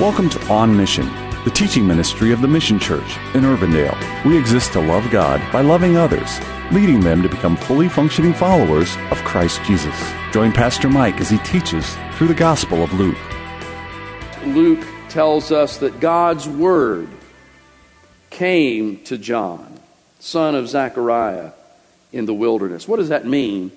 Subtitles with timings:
[0.00, 1.04] Welcome to On Mission,
[1.44, 4.24] the teaching ministry of the Mission Church in Urbandale.
[4.24, 6.40] We exist to love God by loving others,
[6.72, 9.94] leading them to become fully functioning followers of Christ Jesus.
[10.32, 13.18] Join Pastor Mike as he teaches through the Gospel of Luke.
[14.46, 17.08] Luke tells us that God's Word
[18.30, 19.78] came to John,
[20.20, 21.52] son of Zechariah,
[22.12, 22.88] in the wilderness.
[22.88, 23.70] What does that mean?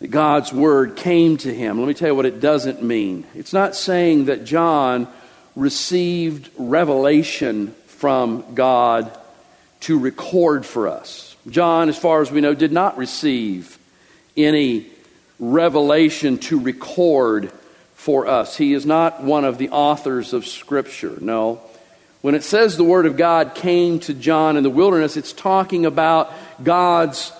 [0.00, 1.78] That God's Word came to him.
[1.78, 3.24] Let me tell you what it doesn't mean.
[3.34, 5.06] It's not saying that John
[5.60, 9.16] received revelation from God
[9.80, 11.36] to record for us.
[11.48, 13.78] John, as far as we know, did not receive
[14.36, 14.86] any
[15.38, 17.52] revelation to record
[17.94, 18.56] for us.
[18.56, 21.18] He is not one of the authors of Scripture.
[21.20, 21.60] No.
[22.22, 25.84] When it says the Word of God came to John in the wilderness, it's talking
[25.84, 27.32] about God's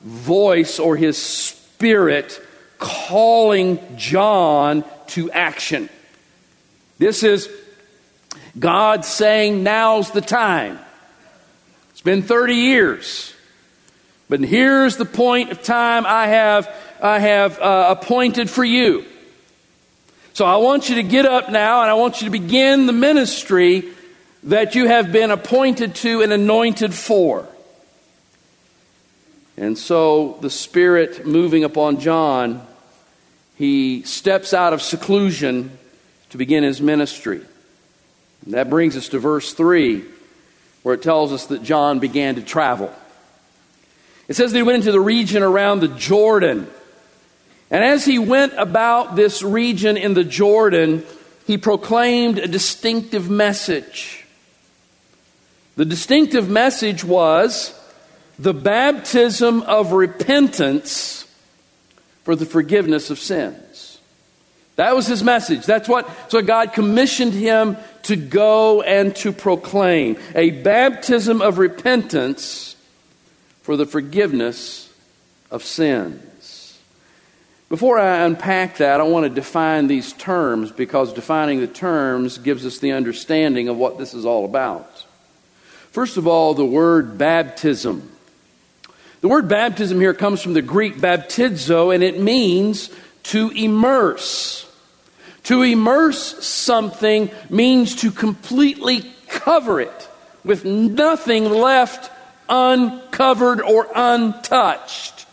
[0.00, 2.40] voice or His Spirit
[2.78, 5.88] calling John to action.
[6.98, 7.48] This is
[8.58, 10.78] God saying, now's the time.
[11.90, 13.34] It's been 30 years.
[14.28, 19.04] But here's the point of time I have, I have uh, appointed for you.
[20.34, 22.92] So I want you to get up now and I want you to begin the
[22.92, 23.88] ministry
[24.44, 27.48] that you have been appointed to and anointed for.
[29.56, 32.64] And so the Spirit moving upon John,
[33.56, 35.76] he steps out of seclusion
[36.30, 37.40] to begin his ministry.
[38.44, 40.04] And that brings us to verse 3,
[40.82, 42.92] where it tells us that John began to travel.
[44.28, 46.68] It says that he went into the region around the Jordan.
[47.70, 51.04] And as he went about this region in the Jordan,
[51.46, 54.26] he proclaimed a distinctive message.
[55.76, 57.78] The distinctive message was
[58.38, 61.26] the baptism of repentance
[62.24, 63.98] for the forgiveness of sins.
[64.76, 65.66] That was his message.
[65.66, 67.76] That's what so God commissioned him
[68.08, 72.74] to go and to proclaim a baptism of repentance
[73.60, 74.90] for the forgiveness
[75.50, 76.78] of sins.
[77.68, 82.64] Before I unpack that, I want to define these terms because defining the terms gives
[82.64, 85.04] us the understanding of what this is all about.
[85.90, 88.10] First of all, the word baptism.
[89.20, 92.88] The word baptism here comes from the Greek baptizo, and it means
[93.24, 94.64] to immerse.
[95.44, 100.08] To immerse something means to completely cover it
[100.44, 102.10] with nothing left
[102.48, 105.26] uncovered or untouched.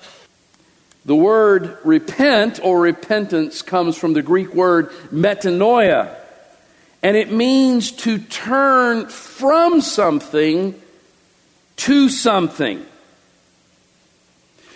[1.05, 6.15] The word repent or repentance comes from the Greek word metanoia,
[7.03, 10.79] and it means to turn from something
[11.77, 12.83] to something.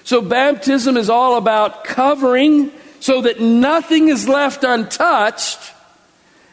[0.03, 5.59] So, baptism is all about covering so that nothing is left untouched,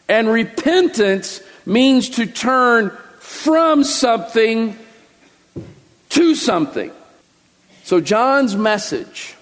[0.09, 4.79] and repentance means to turn from something
[6.11, 6.93] to something.
[7.83, 9.34] So, John's message,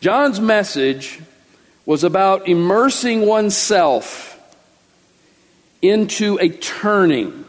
[0.00, 1.20] John's message
[1.84, 4.38] was about immersing oneself
[5.80, 7.44] into a turning.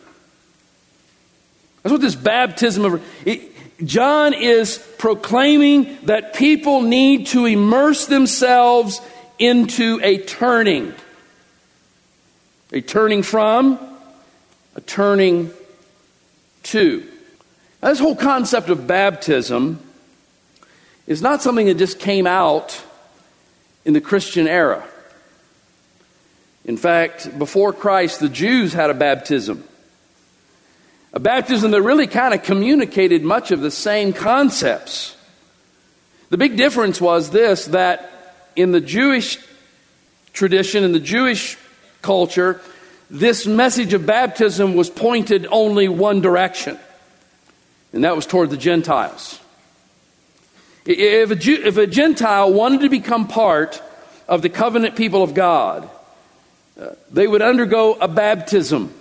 [1.83, 3.05] That's what this baptism of.
[3.25, 3.52] It,
[3.83, 9.01] John is proclaiming that people need to immerse themselves
[9.39, 10.93] into a turning.
[12.71, 13.79] A turning from,
[14.75, 15.51] a turning
[16.63, 17.07] to.
[17.81, 19.79] Now, this whole concept of baptism
[21.05, 22.81] is not something that just came out
[23.85, 24.87] in the Christian era.
[26.65, 29.63] In fact, before Christ, the Jews had a baptism.
[31.13, 35.15] A baptism that really kind of communicated much of the same concepts.
[36.29, 38.11] The big difference was this that
[38.55, 39.37] in the Jewish
[40.33, 41.57] tradition, in the Jewish
[42.01, 42.59] culture,
[43.11, 46.79] this message of baptism was pointed only one direction,
[47.93, 49.39] and that was toward the Gentiles.
[50.85, 53.81] If a, Jew, if a Gentile wanted to become part
[54.27, 55.87] of the covenant people of God,
[56.79, 58.93] uh, they would undergo a baptism.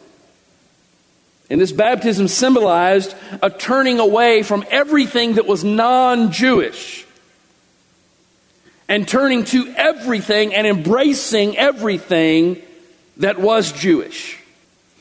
[1.53, 7.05] And this baptism symbolized a turning away from everything that was non Jewish
[8.89, 12.63] and turning to everything and embracing everything
[13.19, 14.39] that was Jewish.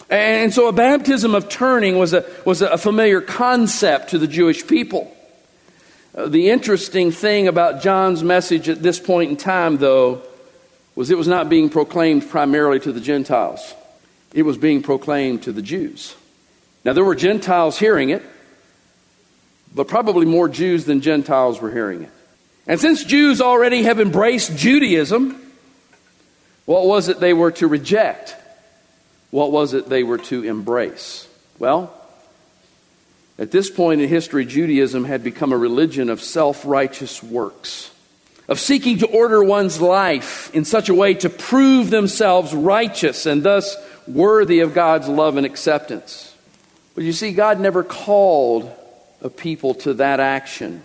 [0.10, 4.68] And so a baptism of turning was a, was a familiar concept to the Jewish
[4.68, 5.16] people.
[6.14, 10.22] Uh, the interesting thing about John's message at this point in time, though,
[10.96, 13.74] was it was not being proclaimed primarily to the Gentiles,
[14.34, 16.18] it was being proclaimed to the Jews.
[16.84, 18.24] Now, there were Gentiles hearing it,
[19.74, 22.12] but probably more Jews than Gentiles were hearing it.
[22.68, 25.40] And since Jews already have embraced Judaism,
[26.66, 28.36] what was it they were to reject?
[29.30, 31.28] What was it they were to embrace?
[31.60, 31.94] Well,
[33.40, 37.90] at this point in history, Judaism had become a religion of self righteous works,
[38.48, 43.42] of seeking to order one's life in such a way to prove themselves righteous and
[43.42, 43.76] thus
[44.08, 46.31] worthy of God's love and acceptance.
[46.96, 48.72] But you see, God never called
[49.22, 50.82] a people to that action.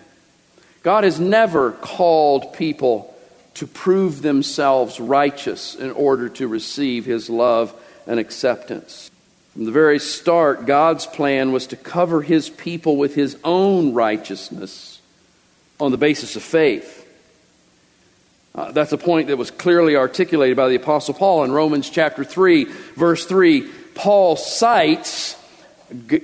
[0.82, 3.12] God has never called people
[3.54, 7.74] to prove themselves righteous in order to receive His love
[8.06, 9.10] and acceptance.
[9.54, 15.00] From the very start, God's plan was to cover His people with His own righteousness
[15.80, 17.02] on the basis of faith.
[18.54, 22.24] Uh, that's a point that was clearly articulated by the Apostle Paul in Romans chapter
[22.24, 22.64] 3,
[22.94, 23.68] verse 3.
[23.94, 25.36] Paul cites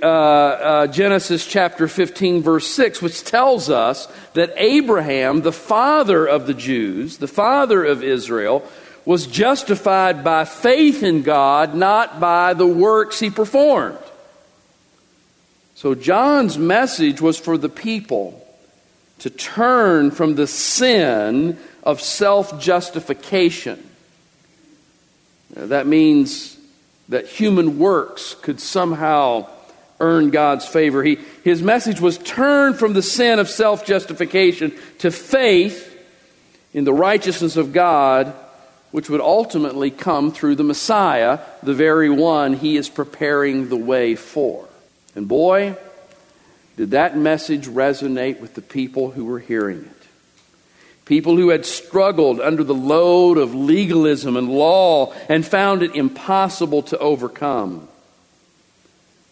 [0.02, 6.46] uh, uh, Genesis chapter 15, verse 6, which tells us that Abraham, the father of
[6.46, 8.68] the Jews, the father of Israel,
[9.04, 13.98] was justified by faith in God, not by the works he performed.
[15.74, 18.44] So John's message was for the people
[19.20, 23.88] to turn from the sin of self justification.
[25.50, 26.56] That means
[27.12, 29.48] that human works could somehow
[30.00, 31.02] earn God's favor.
[31.02, 35.88] He, his message was turn from the sin of self justification to faith
[36.74, 38.34] in the righteousness of God,
[38.90, 44.14] which would ultimately come through the Messiah, the very one he is preparing the way
[44.16, 44.68] for.
[45.14, 45.76] And boy,
[46.76, 50.01] did that message resonate with the people who were hearing it.
[51.04, 56.82] People who had struggled under the load of legalism and law and found it impossible
[56.84, 57.88] to overcome.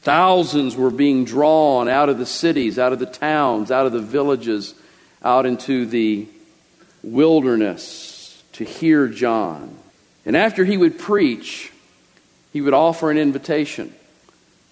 [0.02, 4.00] Thousands were being drawn out of the cities, out of the towns, out of the
[4.00, 4.74] villages,
[5.22, 6.26] out into the
[7.02, 9.76] wilderness to hear John.
[10.26, 11.72] And after he would preach,
[12.52, 13.94] he would offer an invitation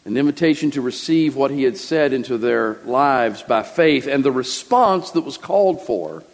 [0.08, 4.06] an invitation to receive what he had said into their lives by faith.
[4.06, 6.24] And the response that was called for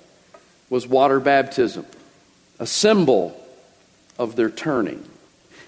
[0.70, 1.86] was water baptism,
[2.58, 3.40] a symbol
[4.18, 5.04] of their turning.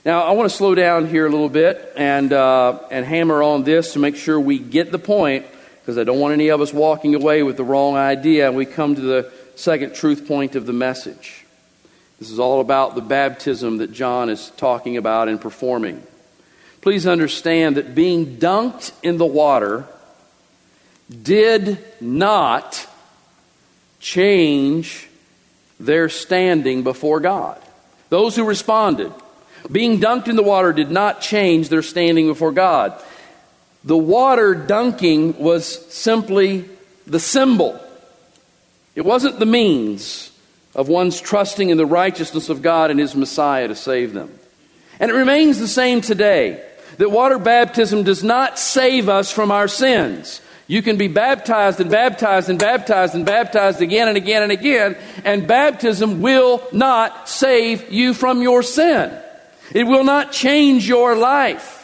[0.04, 3.64] Now, I want to slow down here a little bit and, uh, and hammer on
[3.64, 5.46] this to make sure we get the point,
[5.80, 8.46] because I don't want any of us walking away with the wrong idea.
[8.46, 11.44] And we come to the second truth point of the message.
[12.18, 16.02] This is all about the baptism that John is talking about and performing.
[16.80, 19.86] Please understand that being dunked in the water
[21.22, 22.88] did not
[24.00, 25.08] change
[25.78, 27.60] their standing before God.
[28.08, 29.12] Those who responded,
[29.70, 33.00] being dunked in the water did not change their standing before God.
[33.84, 36.64] The water dunking was simply
[37.06, 37.80] the symbol,
[38.94, 40.32] it wasn't the means
[40.74, 44.38] of one's trusting in the righteousness of God and His Messiah to save them.
[44.98, 46.62] And it remains the same today
[46.98, 50.40] that water baptism does not save us from our sins.
[50.68, 54.96] You can be baptized and baptized and baptized and baptized again and again and again,
[55.24, 59.16] and baptism will not save you from your sin.
[59.72, 61.74] It will not change your life.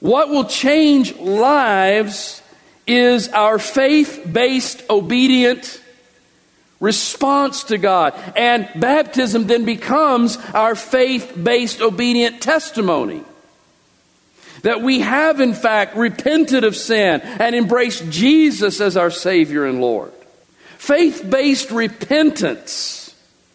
[0.00, 2.42] What will change lives
[2.86, 5.80] is our faith based, obedient
[6.80, 8.14] response to God.
[8.36, 13.24] And baptism then becomes our faith based, obedient testimony.
[14.66, 19.80] That we have, in fact, repented of sin and embraced Jesus as our Savior and
[19.80, 20.12] Lord.
[20.76, 23.14] Faith based repentance,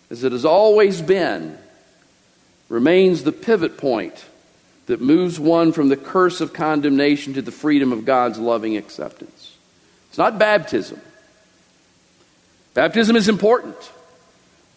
[0.09, 1.57] as it has always been,
[2.69, 4.23] remains the pivot point
[4.85, 9.57] that moves one from the curse of condemnation to the freedom of God's loving acceptance.
[10.07, 11.01] It's not baptism.
[12.73, 13.75] Baptism is important,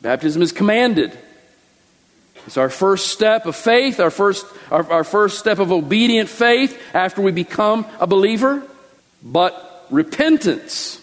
[0.02, 1.16] baptism is commanded.
[2.46, 6.80] It's our first step of faith, our first, our, our first step of obedient faith
[6.92, 8.62] after we become a believer.
[9.22, 11.00] But repentance,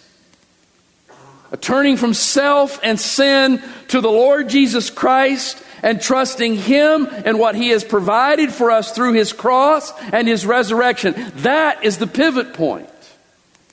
[1.50, 7.40] a turning from self and sin to the Lord Jesus Christ and trusting Him and
[7.40, 11.14] what He has provided for us through His cross and His resurrection.
[11.36, 12.88] That is the pivot point.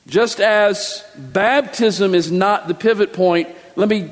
[0.07, 4.09] Just as baptism is not the pivot point, let me,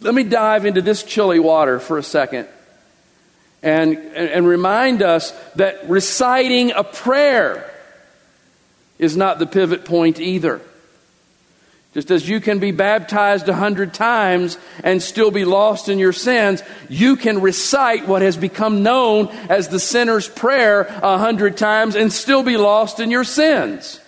[0.00, 2.48] let me dive into this chilly water for a second
[3.62, 7.68] and, and remind us that reciting a prayer
[8.98, 10.60] is not the pivot point either.
[11.94, 16.12] Just as you can be baptized a hundred times and still be lost in your
[16.12, 21.96] sins, you can recite what has become known as the sinner's prayer a hundred times
[21.96, 24.00] and still be lost in your sins.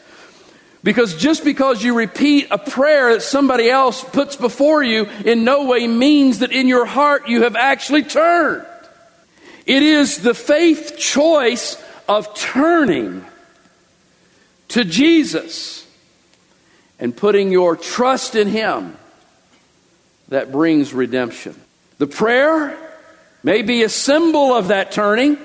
[0.85, 5.67] Because just because you repeat a prayer that somebody else puts before you in no
[5.67, 8.67] way means that in your heart you have actually turned.
[9.71, 13.25] It is the faith choice of turning
[14.67, 15.87] to Jesus
[16.99, 18.97] and putting your trust in Him
[20.27, 21.55] that brings redemption.
[21.99, 22.77] The prayer
[23.45, 25.39] may be a symbol of that turning,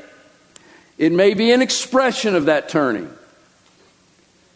[0.98, 3.16] it may be an expression of that turning.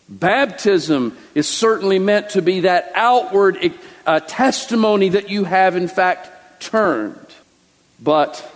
[0.10, 3.72] Baptism is certainly meant to be that outward
[4.08, 7.28] uh, testimony that you have, in fact, turned.
[8.02, 8.56] But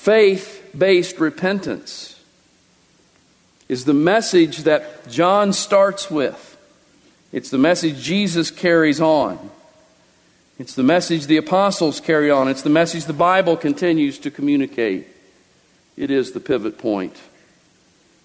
[0.00, 2.18] faith based repentance
[3.68, 6.56] is the message that John starts with.
[7.32, 9.50] It's the message Jesus carries on.
[10.58, 12.48] It's the message the apostles carry on.
[12.48, 15.06] It's the message the Bible continues to communicate.
[15.98, 17.20] It is the pivot point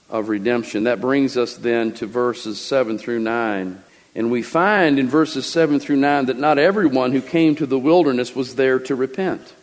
[0.09, 0.85] of redemption.
[0.85, 3.83] That brings us then to verses 7 through 9.
[4.15, 7.77] And we find in verses 7 through 9 that not everyone who came to the
[7.77, 9.53] wilderness was there to repent.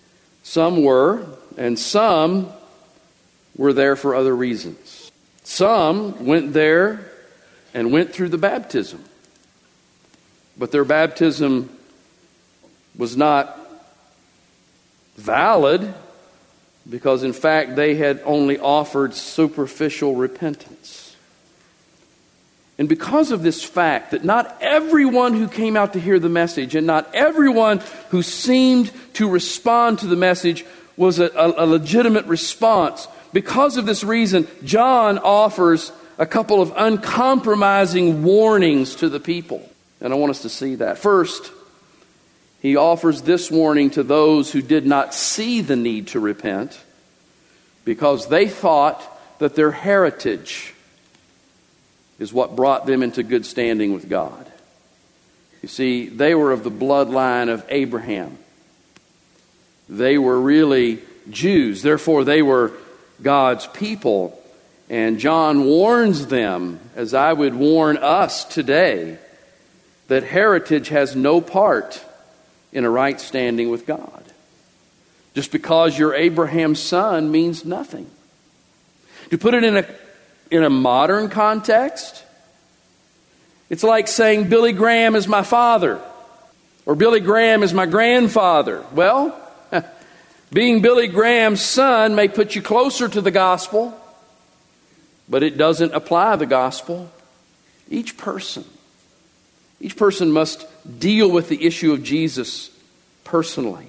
[0.43, 2.51] Some were, and some
[3.57, 5.11] were there for other reasons.
[5.45, 7.11] Some went there
[7.75, 9.05] and went through the baptism.
[10.59, 11.71] But their baptism
[12.97, 13.59] was not
[15.17, 15.95] valid
[16.89, 21.12] because, in fact, they had only offered superficial repentance.
[22.83, 26.75] And because of this fact that not everyone who came out to hear the message
[26.75, 32.25] and not everyone who seemed to respond to the message was a, a, a legitimate
[32.27, 39.71] response, because of this reason, John offers a couple of uncompromising warnings to the people.
[40.01, 40.99] And I want us to see that.
[40.99, 41.53] First,
[42.63, 46.81] he offers this warning to those who did not see the need to repent
[47.85, 49.01] because they thought
[49.39, 50.75] that their heritage
[52.23, 54.47] is what brought them into good standing with God.
[55.61, 58.39] You see, they were of the bloodline of Abraham.
[59.89, 62.73] They were really Jews, therefore, they were
[63.21, 64.41] God's people.
[64.89, 69.19] And John warns them, as I would warn us today,
[70.07, 72.05] that heritage has no part
[72.73, 74.25] in a right standing with God.
[75.35, 78.09] Just because you're Abraham's son means nothing.
[79.31, 79.87] To put it in a,
[80.53, 82.25] in a modern context,
[83.71, 86.01] it's like saying Billy Graham is my father
[86.87, 88.85] or Billy Graham is my grandfather.
[88.93, 89.39] Well,
[90.53, 93.99] being Billy Graham's son may put you closer to the gospel,
[95.29, 97.11] but it doesn't apply the gospel.
[97.89, 98.65] Each person
[99.83, 100.65] each person must
[101.01, 102.71] deal with the issue of Jesus
[103.25, 103.89] personally.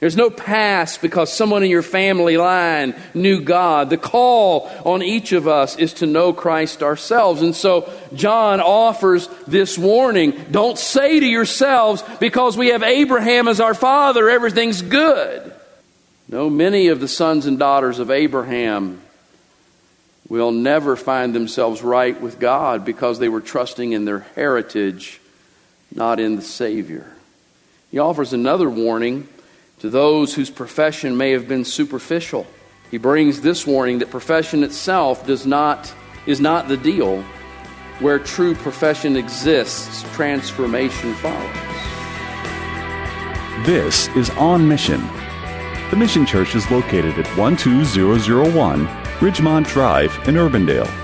[0.00, 3.90] There's no past because someone in your family line knew God.
[3.90, 7.40] The call on each of us is to know Christ ourselves.
[7.40, 10.32] And so John offers this warning.
[10.50, 15.52] Don't say to yourselves, because we have Abraham as our father, everything's good.
[16.28, 19.00] No, many of the sons and daughters of Abraham
[20.28, 25.20] will never find themselves right with God because they were trusting in their heritage,
[25.94, 27.10] not in the Savior.
[27.90, 29.28] He offers another warning
[29.84, 32.46] to those whose profession may have been superficial.
[32.90, 35.92] He brings this warning that profession itself does not,
[36.24, 37.20] is not the deal.
[38.00, 41.54] Where true profession exists, transformation follows.
[43.66, 45.02] This is On Mission.
[45.90, 51.03] The Mission Church is located at 12001 Ridgemont Drive in Urbandale.